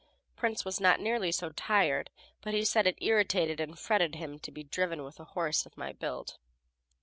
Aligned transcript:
Prince 0.35 0.65
was 0.65 0.79
not 0.81 0.99
nearly 0.99 1.31
so 1.31 1.51
tired, 1.51 2.09
but 2.41 2.55
he 2.55 2.65
said 2.65 2.87
it 2.87 2.97
irritated 2.99 3.59
and 3.59 3.77
fretted 3.77 4.15
him 4.15 4.39
to 4.39 4.51
be 4.51 4.63
driven 4.63 5.03
with 5.03 5.19
a 5.19 5.25
horse 5.25 5.67
of 5.67 5.77
my 5.77 5.91
build. 5.93 6.39